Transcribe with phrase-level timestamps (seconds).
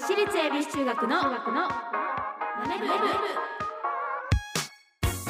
[0.00, 1.30] 私立恵比寿中学のマ
[2.66, 2.86] ネブ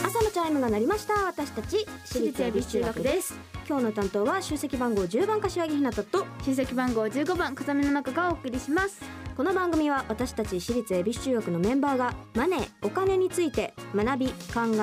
[0.06, 3.34] 朝のチャイムが鳴りました私たち私立恵比寿中学です。
[3.68, 9.00] 今日の担当は出席番号10番柏木ひなたと出席番号15番風見の中がお送りします。
[9.36, 14.34] この番組は私たち私立恵比寿中学のメンバーがマネーお金について学び考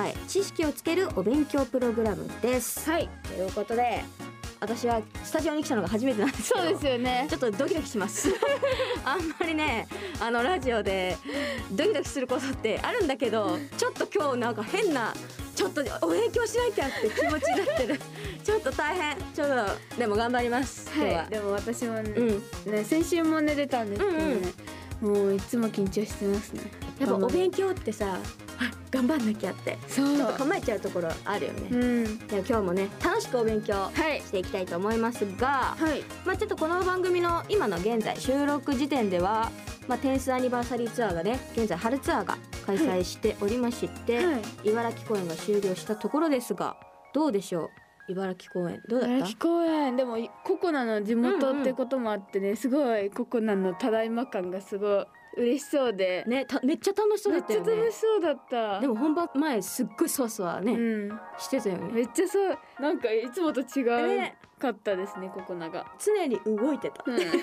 [0.06, 2.90] え知識をつけるお勉強プログラムです。
[2.90, 3.08] はい。
[3.22, 4.04] ということで
[4.60, 7.26] 私はスタジオに来たのが初めてなんですけどそうですよね。
[7.28, 8.28] ちょっとドキドキします。
[9.04, 9.86] あんまりね
[10.20, 11.16] あのラジオで
[11.72, 15.12] ドキドキすることってあるんだけどちょっと今日なんか変な
[15.54, 18.00] ちょっとお勉強しなきゃって気持ちになってる。
[18.44, 19.16] ちょっと大変。
[19.34, 20.88] ちょっとでも頑張ります。
[20.90, 21.22] は、は。
[21.24, 22.72] いでも私もね,、うん。
[22.72, 24.36] ね先週もね出たんですけどね、
[25.00, 26.62] もういつも緊張してますね。
[26.98, 28.18] やっぱお勉強ってさ
[28.58, 29.76] あ 頑張んなきゃって。
[29.88, 30.16] そう。
[30.16, 32.18] ちょっと構えちゃうところあるよね、うん。
[32.26, 34.20] でも今日もね楽しくお勉強はい。
[34.20, 36.02] していきたいと思いますが、はい。
[36.24, 39.50] まあちょっとこの番組の今の現在収録時点では、
[39.86, 44.32] まあ、テンスアニバーサリーツアーがね現在春ツアーが開催しておりまして、は
[44.64, 44.68] い。
[44.70, 46.76] 茨城公演が終了したところですが
[47.12, 47.70] どうでしょう？
[48.08, 49.14] 茨城公演どうだった？
[49.16, 49.96] 茨城公園。
[49.96, 55.06] でもココナの地元ってこともあってね、すごいココナのただいま感がすごい
[55.38, 58.80] 嬉しそうで、ねためっちゃ楽しそうめっちゃだったよね楽しそうだった。
[58.80, 61.20] でも本番前すっごいそわそわね、うん。
[61.38, 61.92] してたよね。
[61.92, 62.58] めっちゃそう。
[62.80, 67.04] なんかいつもと違うねかったですねココナが、常に動いてた。
[67.06, 67.34] うん、楽屋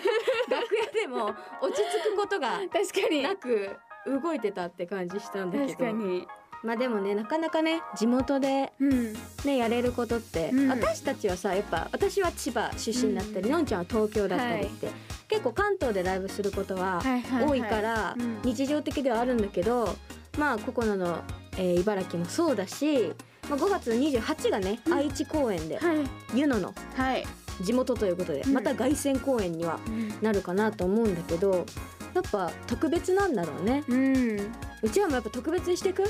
[0.94, 1.25] でも
[1.61, 3.22] 落ち着くことが確かに。
[3.22, 3.70] なく
[4.08, 5.72] 動いてたって感じしたんだけど。
[5.73, 6.27] 確かに
[6.64, 9.14] まあでもねなかなかね地元でうん。
[9.45, 10.70] ねやれることって、うん。
[10.70, 13.52] 私たちはさやっぱ私は千葉出身だったり、うん。
[13.52, 14.89] のんちゃんは東京だったりって、
[15.28, 17.50] 結構関東でライブすることははいはいはい。
[17.50, 18.39] 多いからうん。
[18.44, 19.95] 日常的ではあるんだけど、
[20.38, 21.20] まあココナの、
[21.58, 23.14] えー茨城もそうだし、
[23.50, 24.94] まあ、5月28がね、うん。
[24.94, 25.98] 愛知公演ではい。
[26.39, 27.25] 湯野のはい、
[27.61, 28.53] 地元ということで、うん。
[28.53, 29.80] また凱旋公演には
[30.22, 31.66] なるかなと思うんだけど
[32.14, 33.83] やっぱ特別なんだろうね。
[33.89, 34.39] うん。
[34.81, 36.03] うちらもやっぱ特別にしていく？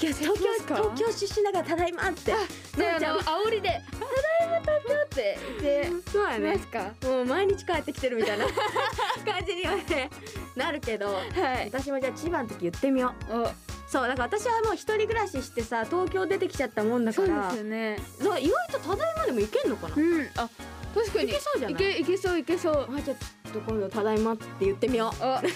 [0.00, 2.32] いや東京東京出身だからただいまって。
[2.76, 3.98] じゃの煽りで「た
[4.46, 6.92] だいま東京」って言ってそうやいますか？
[7.08, 8.44] もう毎日帰ってきてるみたいな
[9.26, 10.10] 感じにはね
[10.54, 11.06] なるけど。
[11.08, 11.22] は
[11.62, 11.70] い。
[11.72, 13.42] 私もじゃあ千葉の時言ってみよお。
[13.42, 13.50] う
[13.88, 17.96] そうだから私はもう一人暮らししてさ東京出てきちゃったもんだそうでからすよね。
[18.20, 18.40] 意外
[18.70, 20.30] とただいまでも行けんのかな、うん。
[20.36, 20.48] あ
[20.94, 21.24] 確かに。
[21.24, 21.72] いけそうじゃない？
[21.72, 22.88] いけいけそういけそう。
[22.96, 25.42] あじゃあちょっと今度ただいまって言ってみよあ。
[25.42, 25.48] う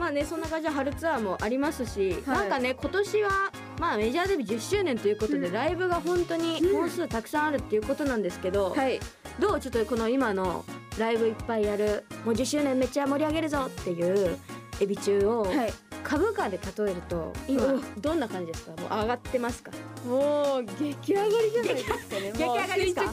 [0.00, 3.30] まあねそんな感じで春ツアーもありますし、なんかね今年は
[3.78, 5.52] まあメジャーデビュー10周年ということで、うん。
[5.52, 6.80] ライブが本当にうん。
[6.80, 8.98] 本数たくさんあるっていうことなんですけど、はい。
[9.38, 10.64] どうちょっとこの今の
[10.98, 14.38] ライブいっぱいやるもう10周年めっちゃ盛り上げるぞっていう
[14.80, 15.72] エビ中をはい。
[16.02, 18.72] 株価で例えると今うどんな感じですか？
[18.80, 19.70] もう上がってますか？
[20.08, 22.32] もう激上がりじゃないですかね。
[22.32, 23.12] 激上がりですか？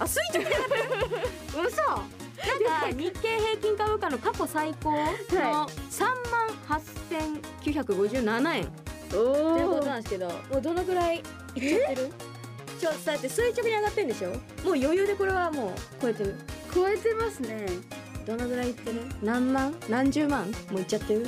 [0.00, 0.44] あ垂直
[1.66, 1.82] 嘘
[2.64, 4.98] なんか日経平均株価の過去最高の
[5.90, 8.68] 3万8957円。
[9.10, 12.10] というこおとなんですけどもうどのぐらいいっちゃってる？
[12.78, 14.28] ちょだって垂直に上がってんでしょ？
[14.30, 14.40] もう
[14.74, 15.72] 余裕でこれはもう
[16.02, 16.34] 超えてる。
[16.74, 17.66] 超えてますね。
[18.26, 19.00] どのぐらいいってる？
[19.22, 19.74] 何万？
[19.88, 20.46] 何十万？
[20.70, 21.26] もういっちゃってる？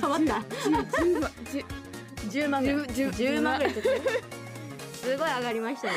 [0.00, 0.34] 捕まった。
[0.34, 1.30] 10万
[2.28, 2.76] 10万ぐらい。
[2.88, 3.72] 10 10万ぐらい
[4.92, 5.92] すごい上がりましたね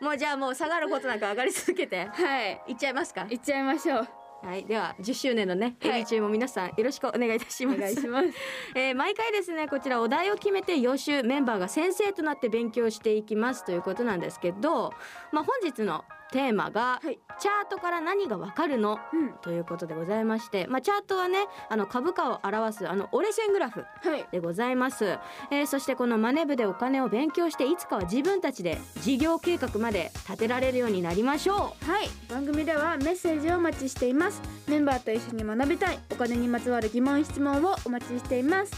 [0.00, 2.06] もうじゃあもう下がることなく上がり続けて。
[2.12, 2.62] はい。
[2.68, 3.26] いっちゃいますか。
[3.28, 4.08] いっちゃいましょう。
[4.42, 4.64] はい。
[4.64, 6.06] では10周年のねはい。
[6.06, 7.76] 中も皆さんよろしくお願いいたします。
[7.76, 8.28] お願いします。
[8.74, 14.94] えー毎回ですねこちらお題を決めて予習メンバーが先生となって勉強していきますということなんですけど、
[15.32, 17.18] まあ、本日のテーマが、はい。
[17.38, 18.98] チャートから何がわかるの？
[19.12, 19.32] うん。
[19.40, 24.26] ということでございまして、まあ、チャートはねあの株価を表すあの折れ線グラフはい。
[24.30, 25.18] でございます、
[25.50, 34.14] えーそしてこのマネ部でお金を勉強していつかは自分たちで事業計画まで立てられるようになりましょはい番組ではメッセージをお待ちしてい。
[34.14, 38.72] ますメンバーと一緒に学びたいお金にまつわる疑問質問をお待ちしています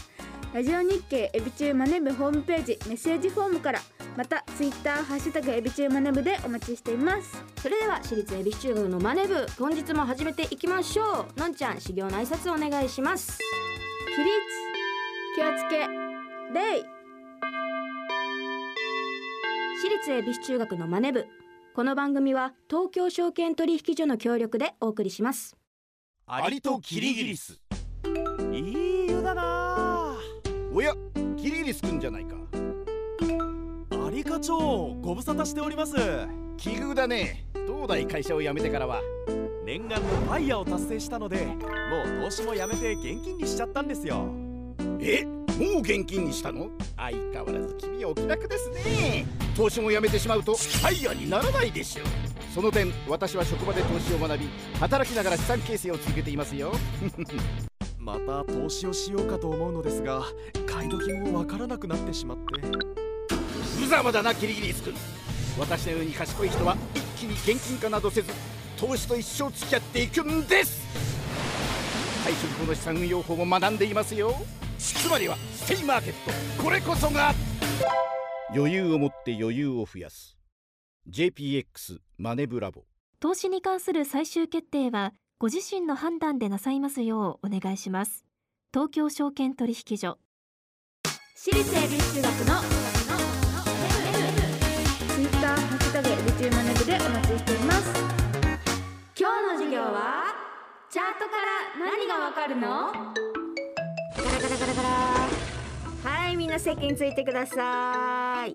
[0.53, 3.79] ラジオ日経エビチューマネブホームページメッセージフォームから
[4.15, 7.43] またツイッターハッシュタグエビチューマネブでお待ちしています。
[7.57, 11.39] うそれでは私立恵比寿中学のマネ部本日も始めていきましょう。
[11.39, 13.39] のんちゃん修行の挨拶お願いします。
[14.15, 14.29] 起立
[15.35, 15.87] 気をつけ
[16.53, 16.83] 礼
[19.81, 21.25] 私立恵比寿中学のマネ部
[21.73, 25.57] この番組は東京証券取引所の協力でお送りします。
[26.27, 27.59] アリとキリギリス
[30.75, 30.91] おや
[31.37, 32.35] キリギリスくんじゃないか。
[33.91, 34.57] アリ課長
[35.03, 35.93] ご無沙汰しております。
[36.57, 37.45] 奇遇だね。
[37.67, 38.99] 東大会社を辞めてからは。
[39.63, 41.53] 念願のファイヤーを達成したのでも
[42.21, 44.25] う投資もやめて現金にしちゃったんですよ。
[44.99, 46.71] えもう現金にしたの？
[46.97, 49.27] 相変わらず君はお気楽ですね。
[49.55, 52.03] 投資も辞めてしまうとファイヤーにならないでしょ。
[52.03, 52.05] う
[52.51, 54.49] その点私は職場で投資を学び
[54.79, 56.71] 働きながら資産形成を続けていますよ
[58.03, 60.23] また投資をしようかと思うのですが
[60.67, 62.43] 買い時もわからなくなってしまって。
[63.79, 64.93] 無様だなキリギリス君。
[65.57, 68.33] 私のように賢い人は一気に現金化などせず
[68.77, 70.85] 投資と一生付き合っていくんです。
[72.25, 74.33] 退職後の資産運用法も学んでいますよ。
[74.77, 76.13] つまりはステイマーケッ
[76.57, 77.33] トこれこそが。
[78.53, 80.37] 余裕を持って余裕を増やす。
[81.09, 82.83] JPX マネブラボ。
[83.21, 88.23] 投資に関する最終決定はご自身の判断でなさいますようお願いします。
[88.73, 90.17] 東京証券取引所。
[91.35, 92.61] 私立恵比寿中学の
[95.09, 97.91] ツイッターハッシュタグエビチューマネブでお待ちしています。
[99.19, 100.33] 今日の授業は
[100.89, 102.61] チャートから何がわかるの？
[102.63, 104.89] ガラガラガラガラ。
[106.09, 108.53] はいみんな席についてください。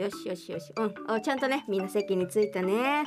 [0.00, 0.72] よしよしよし。
[0.76, 0.94] うん。
[1.08, 3.04] あちゃんとねみんな席についたね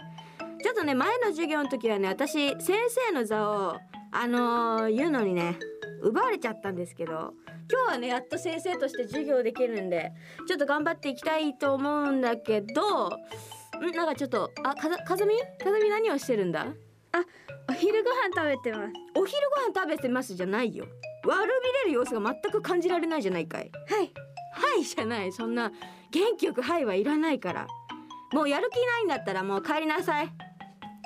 [0.62, 2.78] ちょっとね前の授業の時はね私先
[3.08, 3.78] 生の座を
[4.12, 5.58] あのー言うのにね
[6.02, 7.34] 奪われちゃったんですけど
[7.72, 10.12] 今日はねやっと先生として授業できるんで
[10.48, 13.12] ちょっと頑張っていきたいと思うんだけどん
[13.96, 15.36] なんかちょっとあかざかずみ？
[15.40, 16.68] かずみ何をしてるんだ？
[17.70, 18.94] お昼ご飯食べてます。
[19.16, 20.86] お昼ご飯食べてますじゃないよ。
[21.26, 23.72] 悪びれる様子が全く感じられないじゃないかい。
[23.90, 24.12] はい。
[24.54, 25.32] はいじゃない。
[25.32, 25.72] そんな
[26.12, 27.68] 元気よくはいはいらないから。
[28.34, 30.30] もうやる気ないんだったらもう帰りなさい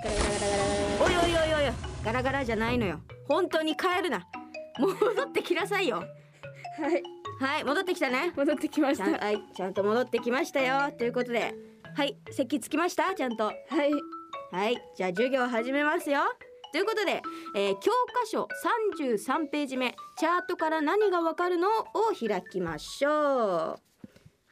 [0.05, 1.73] おいおいおいおい。
[2.03, 2.99] ガラガラじゃないのよ。
[3.27, 4.27] 本当に帰るな。
[4.77, 4.93] 戻
[5.23, 5.97] ってきなさいよ。
[5.97, 6.03] は
[6.91, 7.03] い。
[7.39, 8.31] はい戻ってきたね。
[8.35, 9.05] 戻ってきました。
[9.05, 10.91] はいちゃんと戻ってきましたよ。
[10.97, 11.53] ということで。
[11.95, 13.15] はい席つきました？
[13.15, 13.45] ちゃんと。
[13.45, 13.55] はい。
[14.51, 16.21] はい、じゃあ授業始めますよ。
[16.71, 17.21] ということで、
[17.55, 18.47] えー教科書
[19.17, 19.95] 33ページ目。
[20.17, 21.73] チャートから何がわかるのを
[22.17, 23.79] 開きましょ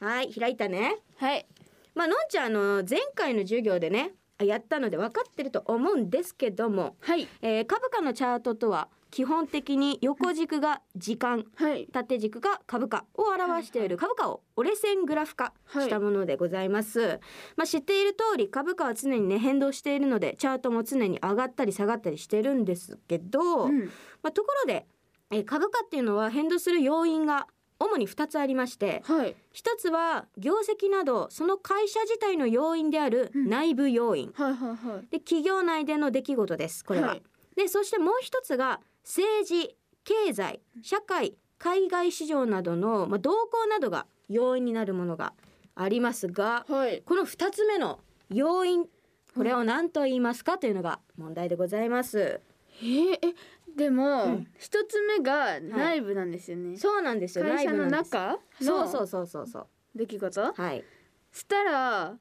[0.00, 0.04] う。
[0.04, 0.96] はい、開いたね。
[1.18, 1.46] はい。
[1.94, 4.10] まあのんちゃんあの前回の授業でね
[4.40, 7.28] やったので分かってると思うんですけども、はい。
[7.42, 11.86] えー株価のチャートとは基本的に横軸が時間はい。
[11.92, 17.20] 縦軸が株価を表している株価を折れ線グラフ化したものでございます、
[17.56, 23.84] まあ知っている通り株価は常にね変動しているのでチャートも常に上がったり下がったりしてるんですけど、うん。
[24.22, 24.86] まあところで、
[25.30, 27.46] えー株価っていうのは変動する要因が
[27.84, 29.36] 主に2つありましてはい。
[29.52, 33.48] 一つは業績などその会社自体の要因であるうん。
[33.48, 35.06] 内部要因、はいはいはい。
[35.10, 37.08] で企業内での出来事ですこれは。
[37.08, 37.22] はい。
[37.56, 45.32] でそしてもう一つが政治経済社会海外市場などの、まあ、動向などが要因になるものが
[45.76, 47.02] ありますがはい。
[47.04, 48.86] この2つ目の要因
[49.34, 52.40] これを何と言いますかというのが問題でございます。
[52.80, 53.34] えー、え
[53.76, 54.46] でもうん。
[54.58, 57.44] 一、つ目が内部なんですよね、そうなんですよ。
[57.44, 59.66] 会社の中そうそうのそうそうそう。
[59.94, 60.52] 出来事？
[60.54, 60.84] はい。
[61.32, 62.16] したら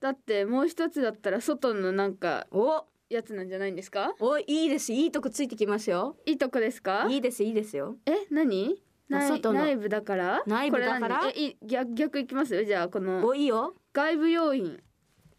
[0.00, 2.84] だってもう一つだったら外のなんかお。
[3.10, 4.14] やつなんじゃないんですか？
[4.20, 4.90] おいいです。
[4.90, 6.16] いいとこついてきますよ。
[6.24, 7.06] いいとこですか？
[7.10, 7.96] いいですいいですよ。
[8.06, 8.82] え何？
[9.10, 9.60] 内外の。
[9.60, 10.42] 内部だから？
[10.46, 11.30] 内部だから？
[11.36, 12.64] えい逆逆いきますよ。
[12.64, 13.74] じゃあこのおいいよ。
[13.92, 14.82] 外部要因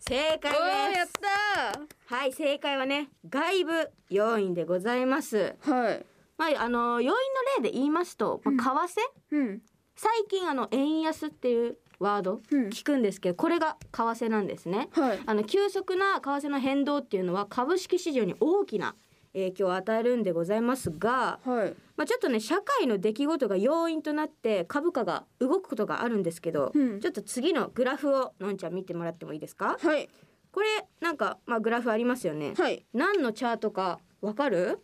[0.05, 5.55] 正解おーやっですはい正解はね外部要因でございます。
[5.63, 6.05] たはい。
[6.37, 8.93] まああの要因の例で言いますと、まあ、為
[9.31, 9.37] 替？
[9.37, 9.61] うん。
[9.95, 12.67] 最近あの円安っていうワードうん。
[12.67, 14.89] 聞くんですけどこれが為替なんですね。
[14.91, 15.19] はい。
[15.25, 18.95] あの急速な為替の変動っていうのは株式市場に大きな
[19.33, 21.75] 影響を与えるんでございますが、はい。
[21.97, 26.99] まあ、ちょっとね社会の出来事が要因となって株価が動くことがあるんですけど、うん。
[26.99, 29.77] ちょっと次のグラフをのんちゃん見てもらってもいいですか？
[29.81, 30.09] はい。
[30.51, 30.67] これ
[31.01, 32.85] なんか、まあ、グラフありますよね、はい。
[32.93, 34.79] 何のチャートかわかる？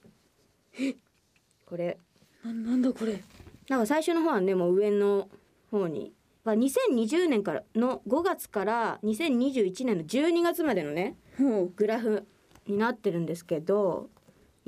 [1.65, 1.97] これ。
[2.43, 3.23] ななんだこれ？
[3.69, 5.29] なんか最初の方はねもう上の
[5.69, 6.11] 方に。
[6.43, 11.69] まあ2020年からの5月から2021年の12月までのねほう。
[11.75, 12.25] グラフ
[12.65, 14.09] になってるんですけど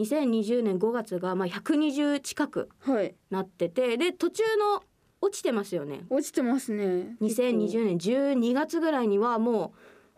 [0.04, 3.16] 2020年5月がまあ120近くはい。
[3.30, 4.84] なっててで途中の
[5.22, 6.06] 落ちてますよね。
[6.10, 7.16] 落ちてますね。
[7.22, 9.74] 2020年12月ぐらいにはも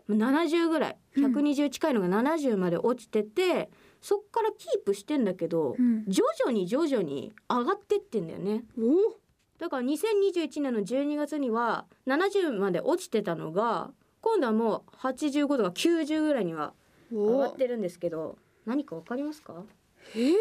[0.08, 6.04] う70ぐらい120近いのが70まで落ちてて、そっからキープしてんだけど、うん。
[6.06, 8.64] 徐々に徐々に上がってってんだよね。
[8.78, 9.14] お？
[9.58, 16.74] だから2021年の12月には70まで落ちてたのが今度はもう85とか90ぐらいには
[17.12, 19.62] 上がおってるんですけど何かわかりますか？
[20.14, 20.18] え？
[20.18, 20.34] ー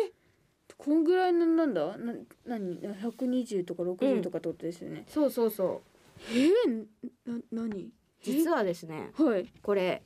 [0.78, 1.98] こんぐらいのなんだ？
[1.98, 2.14] な
[2.46, 5.82] 何？120とか60とかってことですよね、そうそうそ
[6.30, 6.38] う。
[6.38, 6.50] え？
[6.68, 6.86] ー、
[7.26, 7.90] な何？
[8.22, 9.52] 実はですねはい。
[9.62, 10.04] これ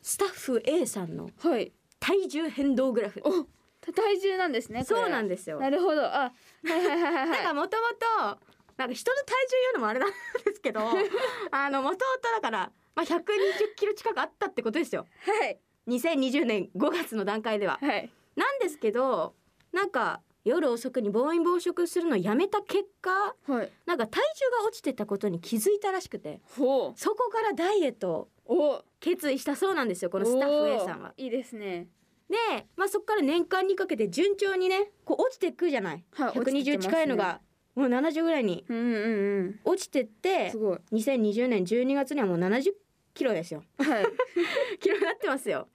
[0.00, 1.72] スタッフ A さんのはい。
[2.00, 3.20] 体重変動グラフ。
[3.24, 3.46] お
[3.80, 5.58] た体重なんですねそうなんですよ。
[5.60, 6.02] なるほど。
[6.04, 6.32] あは
[6.64, 7.82] いはいはいはい だからもとも
[8.26, 8.38] と
[8.76, 10.10] なんか人の体重言うのもあれなん
[10.44, 10.80] ですけど
[11.50, 15.06] あのもともとだから、まあ、120キロ近くあったってことですよ。
[15.20, 15.58] はい
[15.88, 17.78] 2020年5月の段階では。
[17.80, 18.10] はい。
[18.36, 19.34] なんですけど
[19.72, 23.10] なんか夜遅くに暴飲暴食するのをやめた結果
[23.46, 23.70] はい。
[23.86, 26.98] なんか体重が落ちてたことに気づいたらしくてほう。
[26.98, 28.84] そこからダイエットをお。
[29.00, 31.14] 決意したそうなんですよこのスタッフ A さんは。
[31.16, 31.88] いいですね。
[32.28, 36.92] で、まあ、そこから年間にかけて順調にねこう落ちていくじゃない、はい落ちて120ってますね。
[36.92, 37.40] 近いのが
[37.74, 39.60] もう70ぐらいにうんうんうん。
[39.64, 40.78] 落ちてってすごい。
[40.92, 42.72] 2020年12月にはもう70
[43.14, 43.64] キロですよ。
[43.78, 44.06] はい。
[44.80, 45.68] キロになってますよ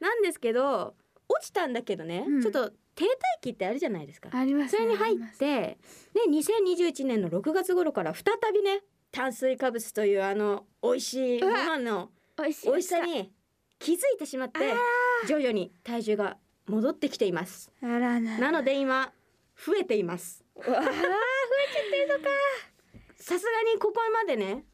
[0.00, 0.94] なんですけど
[1.28, 2.42] 落ちたんだけどね、うん。
[2.42, 3.08] ちょっと停滞
[3.42, 4.30] 期ってあるじゃないですか。
[4.32, 5.78] ありますねそれに入って
[6.14, 8.80] で2021年の6月頃から再びね
[9.12, 13.32] 炭水化物というあの美味しいものの美味しさに
[13.78, 14.60] 気づいてしまって
[15.28, 16.36] 徐々に体重が
[16.66, 17.70] 戻ってきています。
[17.82, 19.12] あらななので今
[19.56, 20.44] 増えています。
[20.56, 20.84] うわー
[23.16, 24.64] さすがにここまでね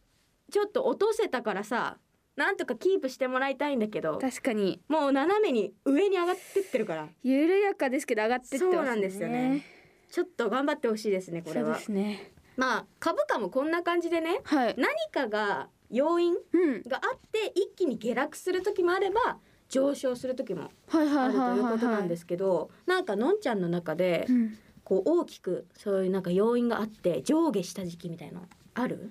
[0.50, 1.98] ちょっと落とせたからさ
[2.36, 4.80] なんとかキープしてもらいたいんだけど確かに。
[4.88, 7.08] もう斜めに上に上がってってるから。
[7.22, 8.72] 緩やかですけど上がってってますね。
[8.76, 9.62] そうなんですよね。
[10.10, 12.32] ちょっと頑張ってほしいですねこれそうはですね。
[12.56, 14.74] まあ株価もこんな感じでねはい。
[14.76, 16.82] 何かが要因うん。
[16.82, 19.38] があって一気に下落する時もあれば
[19.68, 21.72] 上昇する時もはいあるとはいうはい。
[21.74, 24.58] ことなんですけどなんかのんちゃんの中でうん。
[24.84, 29.10] こう大きくそういうなんか要因があって上下した時期みたいなのある？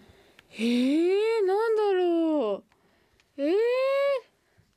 [0.50, 2.73] へえなんだろう
[3.38, 3.54] ええ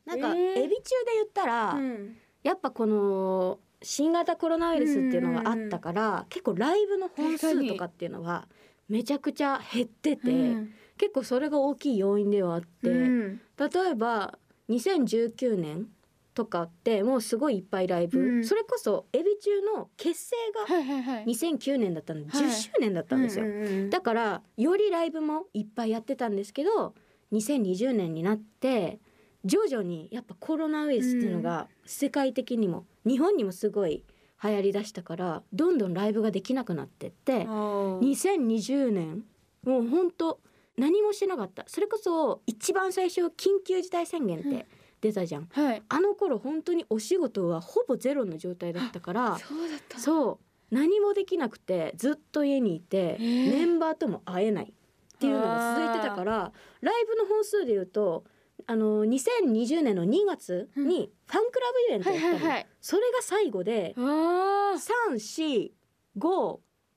[0.07, 0.65] なんかえー。
[0.65, 2.17] エビ中で言ったら、うん。
[2.43, 8.49] やっぱこの新型コロナウイルスっていうのがあったから、結構ライブの本数とかっていうのは
[8.89, 10.75] めちゃくちゃ減ってて、うん。
[10.97, 13.41] 結構それが大きい要因ではあって、うん。
[13.59, 14.39] 例えば
[14.71, 15.89] 2019年
[16.35, 18.45] とかってもうすごいいっぱいライブ、うん。
[18.45, 21.25] それこそエビ中の結成がはいはいはい。
[21.25, 22.25] 2009年だったの。
[22.25, 22.47] ではい。
[22.47, 23.91] 10周年だったんですよ、うんうんうん。
[23.91, 26.95] だからよりライブもいっぱいやってたんですけど
[27.37, 29.01] 2020年になって
[29.45, 34.05] 徐々にやっぱコロナウイルスっていうのが世界的にも日本にもすごい
[34.43, 37.99] 流行りだしたからどんどんライブができなくなってってあー。
[38.01, 39.25] 2020年
[39.65, 40.41] もうほんと
[40.77, 41.65] 何もしてなかった。
[41.69, 44.67] それこそ一番最初緊急事態宣言って
[45.01, 45.83] 出たじゃん、はい。
[45.89, 49.99] あの頃本当にお仕事はほぼゼロの状態だったからそうだった。
[49.99, 50.39] そう。
[50.75, 53.51] 何もできなくてずっと家にいてー。
[53.53, 54.73] メンバーとも会えない
[55.17, 58.25] っていうのが続いてたからライブの本数で言うと
[58.67, 62.67] あの2020年の2月にファンクラブイベントはやったの、いはいはい。
[62.81, 64.75] それが最後であ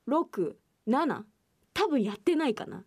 [0.08, 0.54] 3456
[1.72, 2.84] 多分やってないかな。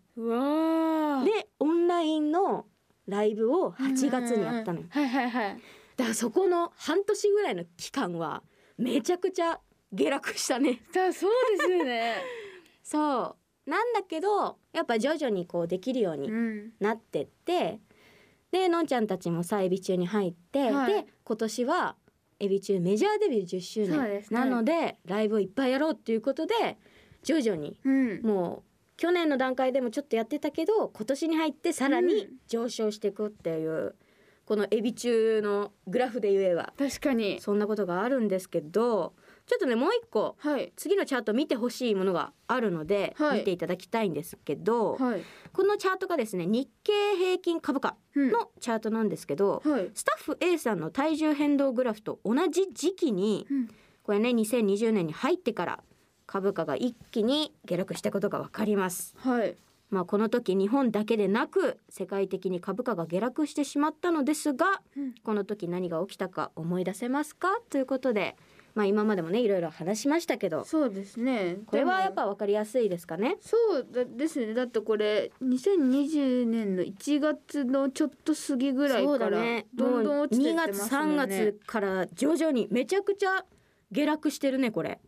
[1.24, 2.66] でオンラインの
[3.06, 4.86] ライブを8月にやったのよ。
[4.90, 5.60] はいはいはい。
[5.96, 8.42] だからそこの半年ぐらいの期間は
[8.76, 9.60] めちゃくちゃ
[9.92, 10.82] 下落したね。
[10.92, 12.16] だそうですよね。
[12.82, 16.72] そうなんだけどやっぱ徐々にこうできるようにうん。
[16.80, 17.80] なってって
[18.52, 20.92] でのんちゃんたちもさエビ中に入って、はい。
[20.92, 21.96] で今年は
[22.40, 26.54] エビ中メジャーデビュー10周年なのでライブをいっぱいやろうっていうことで
[27.22, 28.22] 徐々にうん。
[28.22, 32.30] もう去年の段階でもちょっとやってたけど今年に入ってさらにうん。
[32.46, 33.96] 上昇していくっていう、
[34.44, 36.72] このエビ中のグラフで言えば。
[36.78, 37.40] 確かに。
[37.40, 39.14] そんなことがあるんですけど
[39.46, 40.72] ちょっとねもう一個はい。
[40.76, 43.38] 次のチャート見てほしいものがあるので、はい。
[43.40, 45.22] 見ていただきたいんですけど、はい。
[45.52, 48.30] このチャートがですね日経平均株価うん。
[48.30, 49.90] のチャートなんですけど、はい。
[49.94, 53.68] スタッフ A さんの体重変動グラフと同じ時期にうん。
[54.02, 55.80] これね2020年に入ってから
[56.26, 59.14] 株価が一気に下落したことがわかります。
[59.18, 59.56] はい。
[59.90, 65.14] まあこの時日本だけでなく世界的に株価が下落してしまったのですが、うん。
[65.22, 67.48] この時何が起きたか思い出せますか？
[67.70, 68.36] ということで、
[68.74, 73.36] まあ今までもねいろいろ話しましたけど、そうですねこれはやっぱわかりやすいですかね？
[73.40, 79.40] そうだですねだってこれ2020年の1月のちょっと過ぎぐらいから。
[79.74, 83.44] どんどん落ちてってもう2月3ますもんね月から徐々にめちゃくちゃ
[83.92, 85.00] 下落してるねこれ。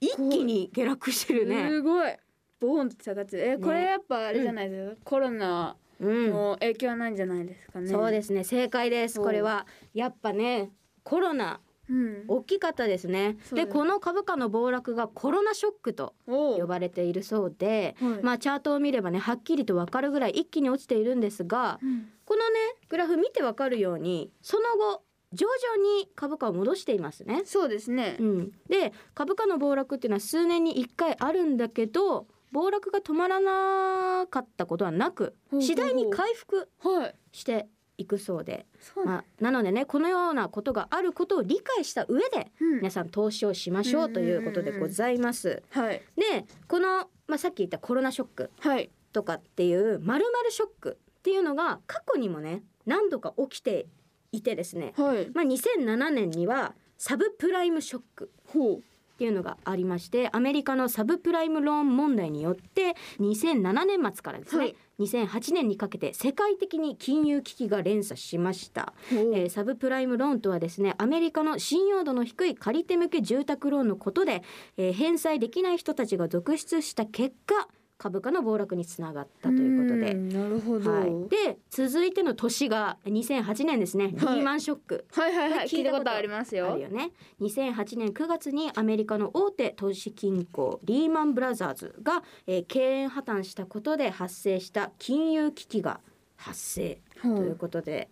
[0.00, 1.68] 一気に下落してるね。
[1.68, 2.12] すごい
[2.60, 6.30] ボーンと下がってるえこれやっぱあれじゃないですか、コロナうん。
[6.30, 9.20] の影響なんじゃないですかねそうですね正解です。
[9.20, 10.70] これはやっぱね
[11.02, 12.24] コロナうん。
[12.28, 13.36] 大きかったですね。
[13.52, 18.22] でこの株価の暴落がコロナショックと呼ばれているそうで、はい。
[18.22, 22.08] まあチャートを見ればねはっきりとわかるぐらい一気に落ちているんですが、うん。
[22.24, 25.02] このねグラフ見てわかるようにその後
[25.32, 27.42] 徐々に株価を戻していますね。
[27.44, 28.16] そうですね。
[28.18, 37.14] うん、で株価の暴落っていうのは数年に1回あるんだけど暴落が止まらなかったことはなく次第に回復はい。
[37.32, 37.68] して
[37.98, 39.04] いくそうで、そう。
[39.04, 42.76] まあ、なのでねこのようなことがあることを理解した上でうん。
[42.76, 45.62] 皆さん投資をしましょうということでございます。
[45.70, 46.00] はい。
[46.16, 48.90] でこの、まあ、さっき言ったコロナショックはい。
[49.12, 53.86] とかっていうまるショックっていうのが過去にもね何度か起きて
[54.32, 55.30] いてですね、はい。
[55.34, 58.30] まあ、2007年にはサブプライムショック。
[58.46, 58.82] ほう
[59.18, 64.76] っていうのがありましてアメリカのサブプライムローン問題によって2007年末からですね、はい。
[65.00, 74.44] 2008年にかけて世界的に金融危機が連鎖しました、えーサブプライムローンとはですねアメリカの信用度の低い借り手向け住宅ローンのことで、
[74.76, 80.12] えー返済できない人たちが続出した結果株価の暴落につながったということで。
[80.12, 85.06] んなるほど、はい、で続いての年が2008年ですね、リーマンショック。
[85.12, 85.66] はいはいはい。
[85.66, 86.72] 聞いたことありますよ。
[86.72, 87.10] あるよね。
[87.40, 96.00] 2008年9月にアメリカの大手投資銀行リーマンブラザーズが、えー経営破綻したことで発生した金融危機が
[96.36, 98.08] 発生ということで、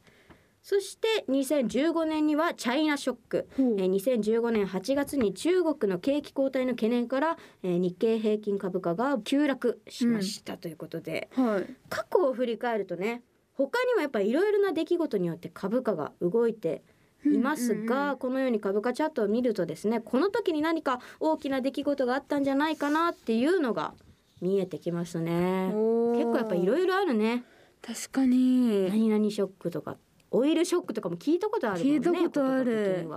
[0.69, 11.73] そして2015年にはチャイナショック、えー2015年8月に中国の景気後退の懸念から、えー日経平均株価が急落しましたということで、はい。
[11.89, 16.83] 過去を振り返るとね他にもやっぱりいろいろな出来事によって株価が動いて
[17.25, 18.11] いますが、うん。
[18.11, 23.95] うんこのように株価チャートを見るとですねこの時に何か大きな出来事があったんじゃないかなっていうのが
[24.41, 25.69] 見えてきますね。
[26.17, 27.45] 結構やっぱいろいろあるね。
[27.83, 28.89] 確かに。
[28.89, 29.97] 何々ショックとか
[30.37, 33.09] オイルショックとかも聞いたことあるもんね聞いたことある。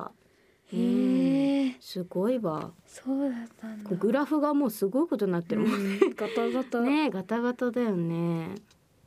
[0.71, 2.71] へえすごいわ。
[2.85, 3.89] そうだったんだ。
[3.95, 5.99] グラフがもうすごいことになってるもんうん。
[6.15, 6.79] ガタガタ。
[6.81, 8.55] ねえガタガタだよね。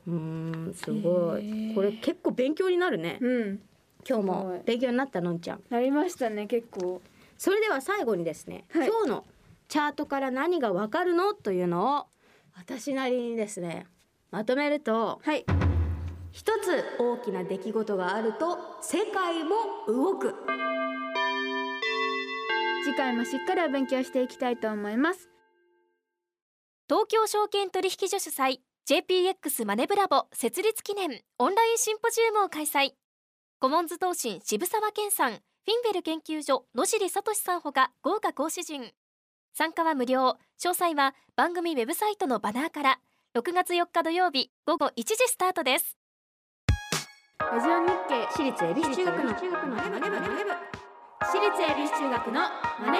[0.07, 1.73] うーんすごい。
[1.75, 3.19] これ結構勉強になるね。
[3.21, 3.61] うん。
[4.09, 5.63] 今日も勉強になったのんちゃん。
[5.71, 7.01] なりましたね結構。
[7.39, 8.89] それでは最後にですね、はい。
[8.89, 9.25] 今日の
[9.69, 11.33] チャートから何がわかるの？
[11.35, 12.07] というのを
[12.57, 13.87] 私なりにですね
[14.31, 15.47] まとめるとはい
[16.33, 19.51] 一つ大きな出来事があると世界も
[19.87, 20.35] 動く。
[22.85, 25.29] 次回もしっかりお勉強していきたいと思います。
[26.89, 32.93] 東京証券取引所主催 JPX マネブラボ設立記念オンラインシンポジウムを開催。
[33.61, 38.91] コモンズ投信渋沢健さんフィンベル研究所野尻聡さんほか豪華講師陣。
[39.55, 40.39] 参加は無料。
[40.59, 42.99] 詳細は番組ウェブサイトのバナーから。
[43.35, 46.02] 6月4日土曜日午後1時スタートです。
[47.53, 50.07] ラジオ日経私立恵比寿中学の中学のマネ部
[51.21, 52.41] 私立恵比寿中学の
[52.81, 52.99] マネ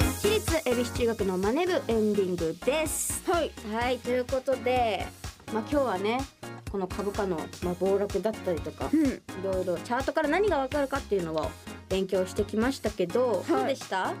[0.00, 3.22] 私立恵比寿中学のマネ部エンディングです。
[3.24, 3.52] 部はい。
[3.72, 5.06] はいということで
[5.54, 6.18] まあ今日はね
[6.72, 9.06] この株価の、まあ、暴落だったりとかうん。
[9.06, 11.48] いろいろチャートから何がわかるかっていうのを
[11.88, 13.48] 勉強してきましたけど、い。
[13.48, 14.08] どうでした？
[14.08, 14.14] あ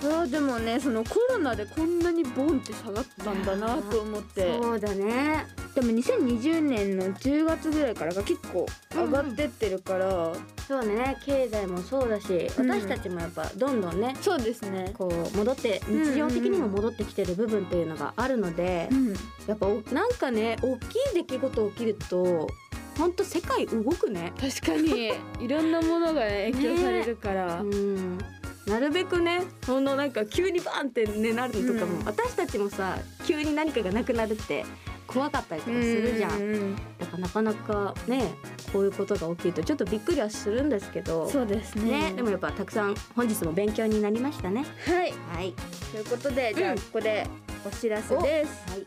[0.00, 4.58] ーでもねそのコロナでこんなにボンって下がったんだなと思って。
[4.58, 10.32] そうだねでも2020年の10月ぐらいからが結構上がってってるから、
[10.68, 11.16] そうね。
[11.26, 12.70] 経済もそうだし、うん。
[12.70, 14.92] 私たちもやっぱどんどんねそうですね。
[14.96, 19.14] こう戻ってん日常的にも戻ってきてる部分っていうのがあるので、うん。
[19.48, 22.48] やっぱおなんかね大きい出来事起きると
[22.96, 24.32] ほんと世界動くね。
[24.40, 25.12] 確かに。
[25.44, 28.18] いろんなものが影響されるから、うん。
[28.66, 32.04] なるべくねほんのなんか急にバーンって、ね、なるのとかも、うん。
[32.06, 34.64] 私たちもさ急に何かがなくなるって
[35.06, 38.34] 怖かったりとかするじゃん、うんだからなかなかね
[38.72, 41.28] こういうことが起きるとちょっとびっくりはするんですけど。
[41.28, 42.10] そうですね。
[42.10, 44.64] ねでもやっぱたくさん本日も勉強になりましたね。
[44.86, 45.12] はい。
[45.34, 45.52] はい。
[45.92, 47.26] ということでじゃあうんここで
[47.66, 48.86] お知らせです、はい。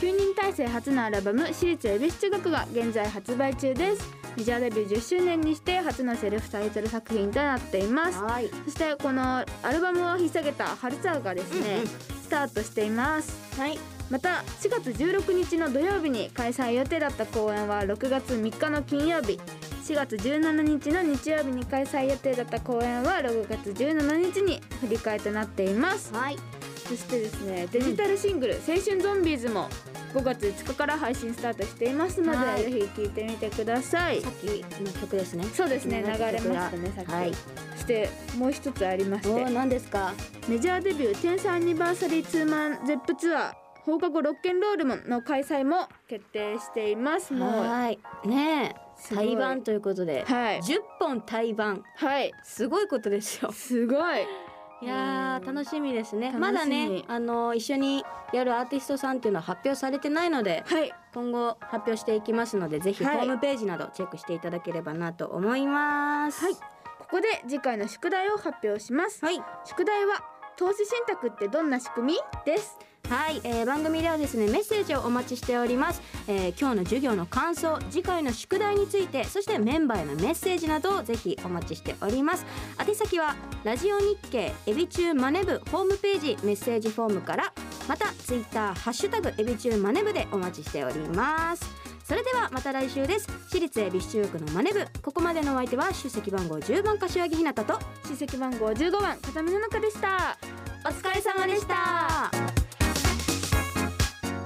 [0.00, 4.20] 9人体制初のアルバム「私立恵比寿中学」が現在発売中です。
[4.36, 8.18] メジャーデビュー10周年にして初のセルフタイトル作品となっています。
[8.22, 8.48] はい。
[8.64, 11.86] そしてこのアルバムを引っ提げた春ツアーがですね、うんうん。
[11.86, 13.60] スタートしています。
[13.60, 19.40] はいまた4月16日の土曜日に開催予定だった公演は6月3日の金曜日。
[19.84, 26.12] 4月17日の日曜日に開催予定だった公演は6月17日に振り替えとなっています。
[26.12, 26.36] はい。
[26.88, 29.68] そしてですねデジタルシングル「青春ゾンビーズ」も
[30.12, 32.64] 5月5日から配信スタートしていますので、はい。
[32.64, 34.20] ぜひ聴いてみてください。
[34.20, 34.46] さっき
[34.80, 35.44] の曲ですね。
[35.54, 37.32] そうですね流れましたねさっき、はい
[37.76, 39.28] そしてもう一つありまして。
[39.28, 40.12] おー何ですか？
[40.48, 43.52] メジャーデビュー10歳アニバーサリーツーマンゼップツアー
[43.84, 47.32] 放課後ロッケンロールもの開催も決定しています。
[47.32, 47.98] もうはい。
[48.26, 48.74] ね
[49.08, 50.24] 対バンということで。
[50.26, 50.60] はい。
[50.60, 51.82] 10本対バン。
[51.96, 52.32] はい。
[52.44, 53.50] すごいことですよ。
[53.52, 54.26] すごい。
[54.82, 56.32] いやー楽しみですね。
[56.32, 60.92] まだねあの一緒にやるアーティストさんっていうのは発表されてないのではい。
[61.14, 63.26] 今後発表していきますのでぜひホはい。
[63.26, 66.44] ームページなどチェックしていただければなと思います。
[66.44, 66.54] はい。
[66.54, 66.60] こ
[67.16, 69.24] こで次回の宿題を発表します。
[69.24, 69.40] はい。
[69.64, 70.22] 宿題は
[70.56, 72.18] 投資信託ってどんな仕組み？
[72.44, 82.46] ですはい、えー番組ではですねメッセージをお待ちしております、えー今日の授業の感想次回の宿題についてそしてメンバーへのメッセージなどをぜひお待ちしております。
[82.78, 83.34] 宛先は
[83.64, 87.52] ラジオ日経エビチューマネブホームページメッセージフォームから
[87.88, 91.64] またツイッターハッシュタグエビチューマネブでお待ちしております。
[92.04, 93.28] それではまた来週です。
[93.48, 100.36] 私立恵比寿中学のマネ部ここまでのお相手は出席番号10番柏木ひなたと出席番号15番風見の中でした。
[100.84, 102.59] お疲れ様でした